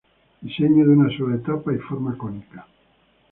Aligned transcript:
Diseño 0.47 0.83
de 0.83 0.93
una 0.95 1.15
sola 1.15 1.35
etapa 1.35 1.71
y 1.71 1.77
forma 1.77 2.17
cónica. 2.17 2.65